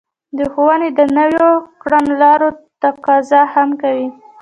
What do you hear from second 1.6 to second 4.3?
کړنلارو تقاضا هم کوي.